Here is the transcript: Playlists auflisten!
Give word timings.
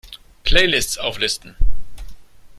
Playlists 0.43 0.97
auflisten! 0.97 1.55